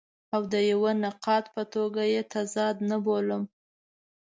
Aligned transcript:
او 0.33 0.41
د 0.53 0.55
یوه 0.71 0.91
نقاد 1.03 1.45
په 1.55 1.63
توګه 1.73 2.01
یې 2.13 2.21
تضاد 2.33 2.75
نه 2.89 2.97
بولم. 3.05 3.43